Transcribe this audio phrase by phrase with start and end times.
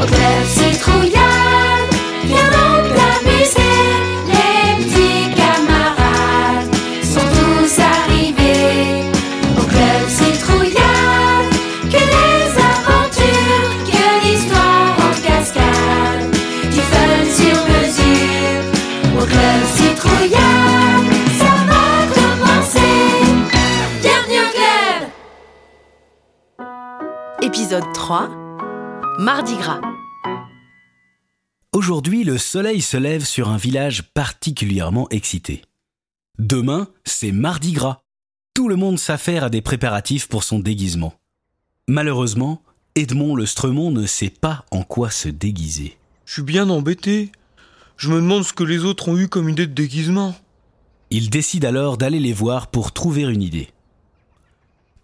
[0.00, 1.92] Au club citrouillade,
[2.24, 3.74] viens donc t'amuser.
[4.28, 9.10] Les petits camarades sont tous arrivés.
[9.58, 11.50] Au club citrouillade,
[11.90, 16.30] que des aventures, que d'histoires en cascade,
[16.70, 18.62] du fun sur mesure.
[19.20, 22.94] Au club citrouillade, ça va commencer.
[24.00, 25.00] Bienvenue au club.
[27.42, 28.28] Épisode 3
[29.18, 29.97] Mardi Gras.
[31.74, 35.62] Aujourd'hui, le soleil se lève sur un village particulièrement excité.
[36.38, 38.00] Demain, c'est Mardi Gras.
[38.54, 41.12] Tout le monde s'affaire à des préparatifs pour son déguisement.
[41.86, 42.62] Malheureusement,
[42.94, 45.98] Edmond le Stremont ne sait pas en quoi se déguiser.
[46.24, 47.32] Je suis bien embêté.
[47.98, 50.34] Je me demande ce que les autres ont eu comme idée de déguisement.
[51.10, 53.68] Il décide alors d'aller les voir pour trouver une idée.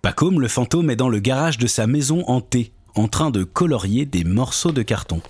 [0.00, 4.06] Pacôme le fantôme est dans le garage de sa maison hantée, en train de colorier
[4.06, 5.20] des morceaux de carton.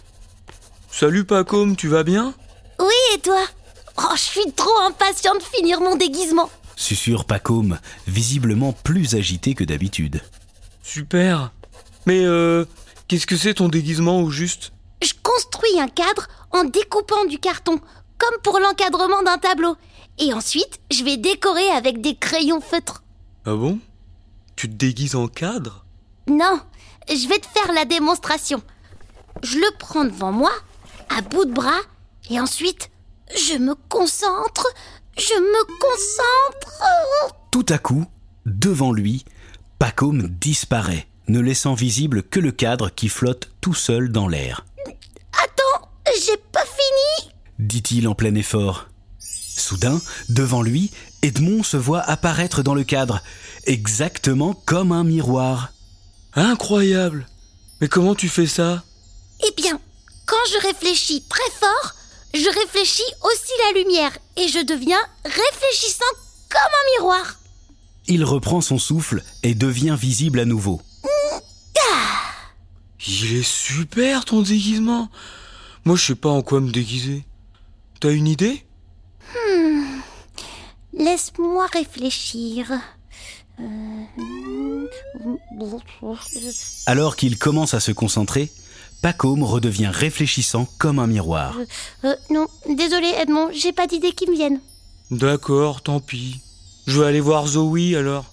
[0.96, 2.34] Salut Pacôme, tu vas bien?
[2.78, 3.40] Oui, et toi?
[3.98, 6.48] Oh, je suis trop impatient de finir mon déguisement.
[6.76, 10.22] Susurre Pacôme, visiblement plus agité que d'habitude.
[10.84, 11.50] Super.
[12.06, 12.64] Mais euh,
[13.08, 14.70] qu'est-ce que c'est ton déguisement au juste?
[15.02, 17.80] Je construis un cadre en découpant du carton,
[18.16, 19.76] comme pour l'encadrement d'un tableau.
[20.18, 23.02] Et ensuite, je vais décorer avec des crayons feutres.
[23.44, 23.80] Ah bon?
[24.54, 25.84] Tu te déguises en cadre?
[26.28, 26.60] Non,
[27.08, 28.62] je vais te faire la démonstration.
[29.42, 30.52] Je le prends devant moi,
[31.08, 31.80] à bout de bras,
[32.30, 32.90] et ensuite,
[33.30, 34.66] je me concentre,
[35.16, 36.82] je me concentre.
[37.50, 38.06] Tout à coup,
[38.46, 39.24] devant lui,
[39.78, 44.64] Pacôme disparaît, ne laissant visible que le cadre qui flotte tout seul dans l'air,
[45.32, 45.88] Attends,
[46.24, 47.32] j'ai pas fini.
[47.58, 48.86] dit-il en plein effort.
[49.18, 50.90] Soudain, devant lui,
[51.22, 53.22] Edmond se voit apparaître dans le cadre,
[53.64, 55.72] exactement comme un miroir.
[56.34, 57.26] Incroyable
[57.80, 58.82] Mais comment tu fais ça?
[59.46, 59.78] Eh bien,
[60.26, 61.94] quand je réfléchis très fort,
[62.32, 66.04] je réfléchis aussi la lumière et je deviens réfléchissant
[66.48, 67.36] comme un miroir.
[68.06, 70.80] Il reprend son souffle et devient visible à nouveau.
[73.06, 75.10] Il est super ton déguisement
[75.84, 77.24] Moi je sais pas en quoi me déguiser.
[78.00, 78.64] T'as une idée?
[80.92, 82.72] Laisse-moi réfléchir.
[83.60, 84.04] Euh,
[86.86, 88.50] Alors qu'il commence à se concentrer,
[89.02, 91.56] Pacôme redevient réfléchissant comme un miroir.
[92.04, 94.60] euh, non, désolé Edmond, j'ai pas d'idées qui me viennent.
[95.10, 96.40] D'accord, tant pis.
[96.86, 98.24] Je vais aller voir Zoé alors.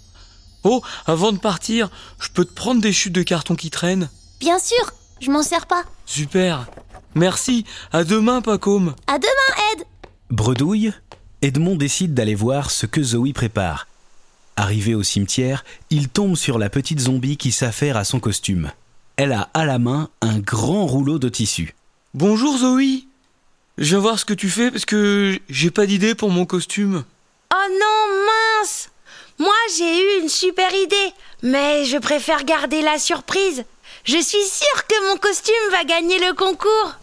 [0.63, 1.89] Oh, avant de partir,
[2.19, 5.65] je peux te prendre des chutes de carton qui traînent Bien sûr, je m'en sers
[5.65, 5.83] pas.
[6.05, 6.67] Super.
[7.15, 7.65] Merci.
[7.91, 8.95] À demain, Pacôme.
[9.07, 9.85] À demain, Ed.
[10.29, 10.93] Bredouille,
[11.41, 13.87] Edmond décide d'aller voir ce que Zoé prépare.
[14.61, 18.71] Arrivé au cimetière, il tombe sur la petite zombie qui s'affaire à son costume.
[19.15, 21.73] Elle a à la main un grand rouleau de tissu.
[22.13, 23.05] Bonjour Zoé.
[23.79, 27.03] Je viens voir ce que tu fais parce que j'ai pas d'idée pour mon costume.
[27.51, 28.91] Oh non, mince
[29.39, 31.11] Moi, j'ai eu une super idée,
[31.41, 33.63] mais je préfère garder la surprise.
[34.03, 36.99] Je suis sûre que mon costume va gagner le concours.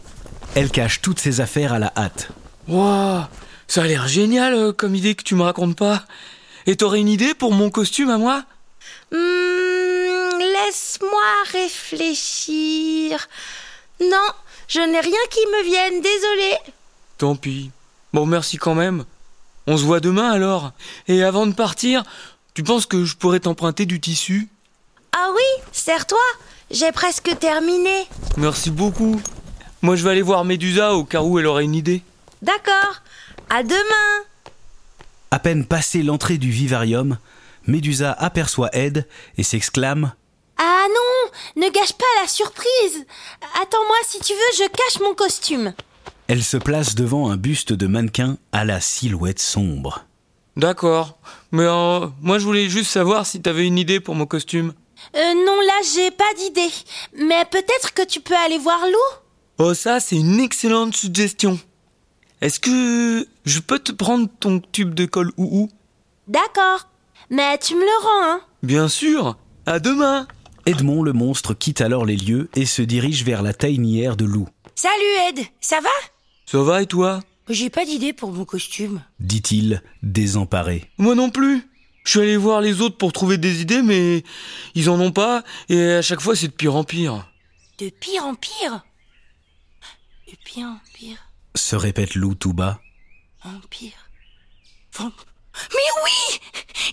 [0.54, 2.28] Elle cache toutes ses affaires à la hâte.
[2.68, 3.24] Waouh,
[3.66, 6.04] ça a l'air génial euh, comme idée que tu me racontes pas.
[6.68, 8.44] Et t'aurais une idée pour mon costume à moi?
[9.10, 13.26] Hmm, Laisse-moi réfléchir.
[14.02, 14.28] Non,
[14.68, 16.58] je n'ai rien qui me vienne, désolée.
[17.16, 17.70] Tant pis.
[18.12, 19.06] Bon, merci quand même.
[19.66, 20.72] On se voit demain alors.
[21.08, 22.02] Et avant de partir,
[22.52, 24.50] tu penses que je pourrais t'emprunter du tissu?
[25.12, 26.18] Ah oui, serre-toi.
[26.70, 28.06] J'ai presque terminé.
[28.36, 29.18] Merci beaucoup.
[29.80, 32.02] Moi, je vais aller voir Médusa au cas où elle aurait une idée.
[32.42, 33.00] D'accord.
[33.48, 34.27] À demain.
[35.30, 37.18] À peine passé l'entrée du vivarium,
[37.66, 39.06] Médusa aperçoit Ed
[39.36, 40.12] et s'exclame
[40.56, 43.06] Ah non, ne gâche pas la surprise.
[43.62, 45.74] Attends-moi si tu veux, je cache mon costume.
[46.28, 50.04] Elle se place devant un buste de mannequin à la silhouette sombre.
[50.56, 51.18] D'accord.
[51.52, 54.72] Mais euh, moi, je voulais juste savoir si t'avais une idée pour mon costume.
[55.14, 56.70] Euh, non, là, j'ai pas d'idée.
[57.16, 59.18] Mais peut-être que tu peux aller voir Lou
[59.58, 61.58] Oh, ça, c'est une excellente suggestion.
[62.40, 65.68] Est-ce que je peux te prendre ton tube de colle ou
[66.28, 66.88] D'accord.
[67.30, 69.36] Mais tu me le rends, hein Bien sûr.
[69.66, 70.26] À demain.
[70.66, 74.48] Edmond le monstre quitte alors les lieux et se dirige vers la taïnière de loup,
[74.74, 75.88] Salut Ed, ça va?
[76.46, 77.20] Ça va et toi?
[77.48, 79.02] J'ai pas d'idée pour mon costume.
[79.18, 80.90] dit-il, désemparé.
[80.98, 81.62] Moi non plus.
[82.04, 84.22] Je suis allé voir les autres pour trouver des idées, mais
[84.74, 87.26] ils en ont pas, et à chaque fois c'est de pire en pire.
[87.78, 88.84] De pire en pire?
[90.26, 91.18] De pire en pire,
[91.58, 92.80] Se répète Lou tout bas.
[93.44, 93.92] en pire.
[94.96, 95.10] Van-
[95.70, 96.38] Mais oui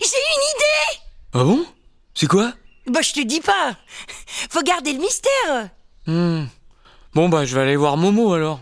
[0.00, 1.02] une idée
[1.34, 1.64] Ah bon?
[2.14, 2.52] C'est quoi?
[2.88, 3.76] Bah je te dis pas
[4.50, 5.70] Faut garder le mystère
[6.06, 6.46] Hmm.
[7.14, 8.60] Bon bah je vais aller voir Momo alors.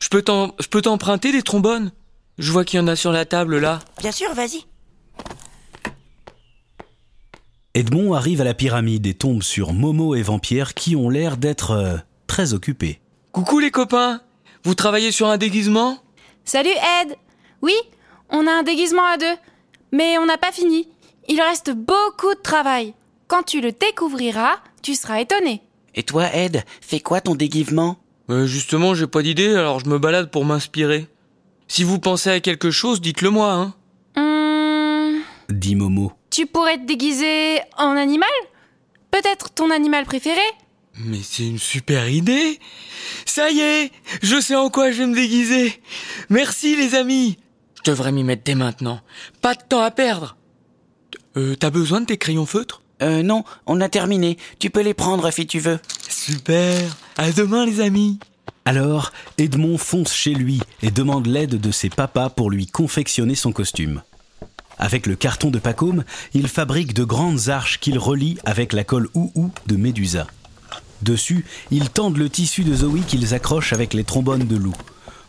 [0.00, 1.92] Je peux t'en- je peux t'emprunter des trombones?
[2.38, 3.80] Je vois qu'il y en a sur la table là.
[4.00, 4.64] Bien sûr, vas-y.
[7.74, 11.70] Edmond arrive à la pyramide et tombe sur Momo et Vampire qui ont l'air d'être
[11.72, 11.96] euh,
[12.26, 13.00] très occupés.
[13.32, 14.20] Coucou les copains
[14.64, 15.98] Vous travaillez sur un déguisement?
[16.44, 17.16] Salut Ed
[17.62, 17.74] Oui,
[18.30, 19.34] on a un déguisement à deux,
[19.92, 20.88] mais on n'a pas fini.
[21.28, 22.94] Il reste beaucoup de travail.
[23.28, 25.62] Quand tu le découvriras, tu seras étonné.
[25.94, 27.96] Et toi, Ed, fais quoi ton déguisement?
[28.30, 31.06] Euh, Justement, j'ai pas d'idée, alors je me balade pour m'inspirer.
[31.68, 33.74] Si vous pensez à quelque chose, dites-le moi, hein.
[34.16, 36.12] Hum, Dit Momo.
[36.30, 38.28] tu pourrais te déguiser en animal?
[39.10, 40.40] Peut-être ton animal préféré?
[40.98, 42.58] Mais c'est une super idée
[43.24, 43.92] Ça y est
[44.22, 45.80] Je sais en quoi je vais me déguiser
[46.28, 47.38] Merci les amis
[47.84, 49.00] Je devrais m'y mettre dès maintenant.
[49.40, 50.36] Pas de temps à perdre
[51.36, 52.82] Euh, t'as besoin de tes crayons feutres?
[53.00, 54.36] Euh, non, on a terminé.
[54.58, 55.80] Tu peux les prendre si tu veux.
[56.08, 58.18] Super À demain les amis
[58.66, 63.50] Alors, Edmond fonce chez lui et demande l'aide de ses papas pour lui confectionner son
[63.52, 64.02] costume.
[64.78, 66.04] Avec le carton de Pacôme,
[66.34, 70.26] il fabrique de grandes arches qu'il relie avec la colle ou de Médusa.
[71.02, 74.76] Dessus, ils tendent le tissu de Zoé qu'ils accrochent avec les trombones de loup.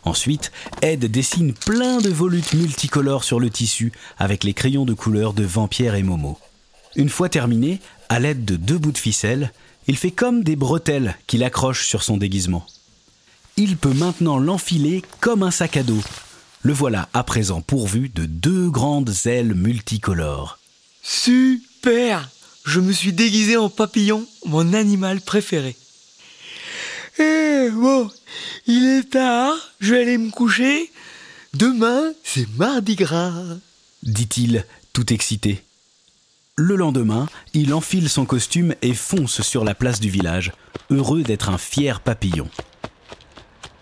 [0.04, 5.32] Ensuite, Ed dessine plein de volutes multicolores sur le tissu avec les crayons de couleur
[5.32, 6.38] de Vampire et Momo.
[6.96, 9.52] Une fois terminé, à l'aide de deux bouts de ficelle,
[9.86, 12.66] il fait comme des bretelles qu'il accroche sur son déguisement.
[13.56, 16.02] Il peut maintenant l'enfiler comme un sac à dos.
[16.62, 20.58] Le voilà à présent pourvu de deux grandes ailes multicolores.
[21.02, 22.30] Super
[22.64, 25.76] Je me suis déguisé en papillon, mon animal préféré.
[27.18, 28.10] Eh bon,
[28.66, 30.90] il est tard, je vais aller me coucher.
[31.52, 33.32] Demain, c'est mardi gras.
[34.02, 35.62] dit-il, tout excité.
[36.56, 40.52] Le lendemain, il enfile son costume et fonce sur la place du village,
[40.90, 42.48] heureux d'être un fier papillon.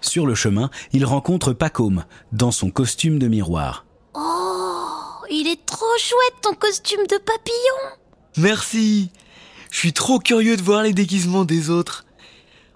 [0.00, 3.87] Sur le chemin, il rencontre Pacôme, dans son costume de miroir.
[4.14, 8.01] Oh, il est trop chouette ton costume de papillon.
[8.37, 9.11] Merci.
[9.70, 12.05] Je suis trop curieux de voir les déguisements des autres.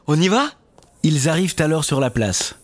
[0.07, 0.51] On y va?
[1.03, 2.57] Ils arrivent alors sur la place.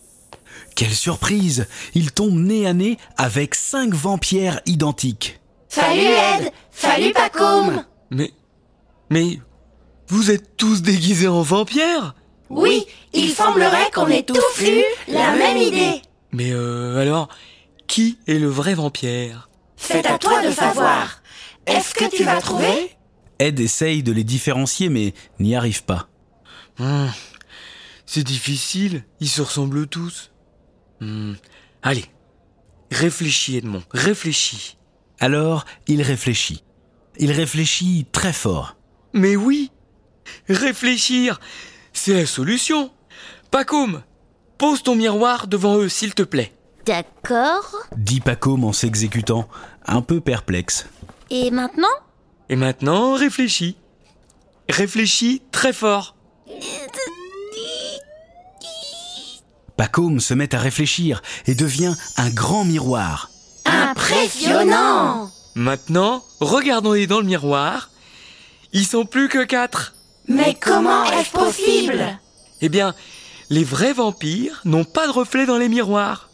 [0.75, 5.41] Quelle surprise Ils tombent nez à nez avec cinq vampires identiques.
[5.69, 8.33] Salut Ed Salut Pacôme Mais...
[9.11, 9.39] Mais...
[10.09, 12.15] Vous êtes tous déguisés en vampires?
[12.51, 16.03] Oui, il semblerait qu'on ait tous eu la même idée.
[16.33, 17.29] Mais euh, alors,
[17.87, 19.49] qui est le vrai vampire?
[19.77, 21.22] C'est à toi de savoir.
[21.67, 22.91] Est-ce que tu vas trouver
[23.39, 26.09] Ed essaye de les différencier mais n'y arrive pas.
[26.79, 27.09] Hmm,
[28.07, 30.31] C'est difficile, ils se ressemblent tous.
[31.01, 31.35] Hmm,
[31.83, 32.05] Allez,
[32.91, 34.77] réfléchis Edmond, réfléchis.
[35.19, 36.63] Alors, il réfléchit.
[37.19, 38.77] Il réfléchit très fort.
[39.13, 39.71] Mais oui,
[40.49, 41.41] réfléchir,
[41.93, 42.91] c'est la solution.
[43.51, 44.03] Pacôme,
[44.59, 46.53] pose ton miroir devant eux s'il te plaît.
[46.87, 47.77] D'accord.
[47.97, 49.49] Dit Pacôme en s'exécutant,
[49.87, 50.87] un peu perplexe.
[51.31, 51.89] Et maintenant
[52.49, 53.77] Et maintenant, réfléchis.
[54.69, 56.17] Réfléchis très fort.
[59.77, 63.31] Pacôme se met à réfléchir et devient un grand miroir.
[63.65, 67.91] Impressionnant Maintenant, regardons-les dans le miroir.
[68.73, 69.95] Ils sont plus que quatre.
[70.29, 72.19] Mais comment est-ce possible?
[72.61, 72.95] Eh bien,
[73.51, 76.31] les vrais vampires n'ont pas de reflet dans les miroirs.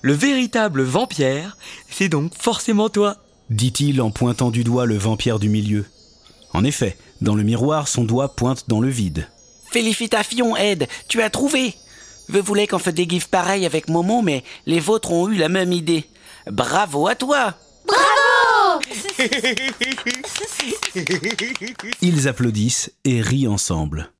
[0.00, 1.56] Le véritable vampire,
[1.90, 3.16] c'est donc forcément toi.
[3.52, 5.84] Dit-il en pointant du doigt le vampire du milieu.
[6.52, 9.28] En effet, dans le miroir, son doigt pointe dans le vide.
[9.70, 11.74] Félicitations, Ed, tu as trouvé.
[12.28, 15.72] Je voulais qu'on se déguise pareil avec Momo, mais les vôtres ont eu la même
[15.72, 16.04] idée.
[16.46, 17.54] Bravo à toi
[22.00, 24.10] Ils applaudissent et rient ensemble.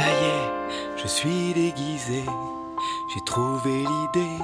[0.00, 2.24] Ça y est, je suis déguisé.
[3.12, 4.38] J'ai trouvé l'idée.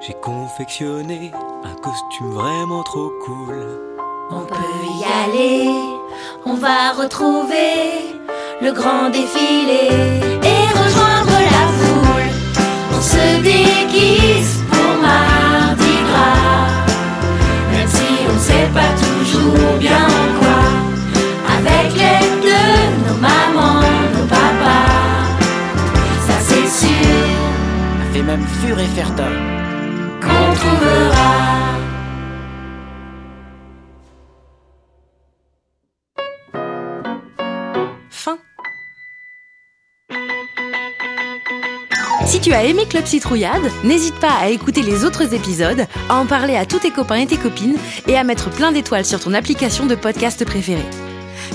[0.00, 1.30] J'ai confectionné
[1.64, 3.78] un costume vraiment trop cool.
[4.30, 5.68] On peut y aller,
[6.46, 8.16] on va retrouver
[8.62, 9.90] le grand défilé
[10.50, 12.30] et rejoindre la foule.
[12.96, 14.19] On se déguise
[42.30, 46.26] Si tu as aimé Club Citrouillade, n'hésite pas à écouter les autres épisodes, à en
[46.26, 49.34] parler à tous tes copains et tes copines et à mettre plein d'étoiles sur ton
[49.34, 50.86] application de podcast préférée.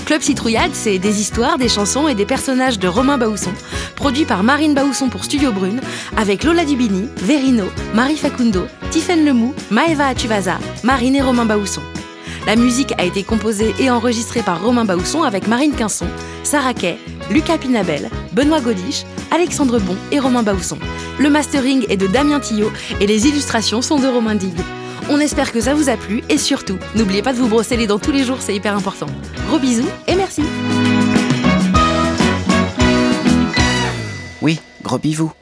[0.04, 3.54] Club Citrouillade, c'est des histoires, des chansons et des personnages de Romain Baousson,
[3.94, 5.80] produit par Marine Baousson pour Studio Brune,
[6.14, 7.64] avec Lola Dubini, Verino,
[7.94, 11.80] Marie Facundo, Tiffaine Lemou, Maeva Atuvasa, Marine et Romain Baousson.
[12.46, 16.06] La musique a été composée et enregistrée par Romain Baousson avec Marine Quinson,
[16.44, 16.96] Sarah Kay,
[17.28, 20.78] Lucas Pinabel, Benoît Godiche, Alexandre Bon et Romain Baousson.
[21.18, 24.60] Le mastering est de Damien Tillot et les illustrations sont de Romain Digue.
[25.10, 27.88] On espère que ça vous a plu et surtout, n'oubliez pas de vous brosser les
[27.88, 29.06] dents tous les jours, c'est hyper important.
[29.48, 30.42] Gros bisous et merci.
[34.40, 35.32] Oui, gros bivou.